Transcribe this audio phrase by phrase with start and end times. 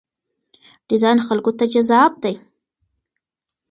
[0.87, 2.35] ډیزاین خلکو ته جذاب دی.